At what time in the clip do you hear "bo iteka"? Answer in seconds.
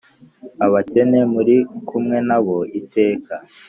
2.45-3.33